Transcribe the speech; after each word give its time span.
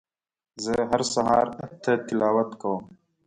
زه 0.63 0.73
هر 0.89 1.01
سهار 1.13 1.47
اته 1.65 1.91
تلاوت 2.07 2.49
کوم 2.61 2.81